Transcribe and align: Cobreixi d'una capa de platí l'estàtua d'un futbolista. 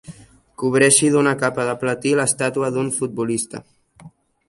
Cobreixi 0.61 1.09
d'una 1.17 1.35
capa 1.45 1.67
de 1.69 1.77
platí 1.85 2.17
l'estàtua 2.23 2.75
d'un 2.79 2.93
futbolista. 2.99 3.67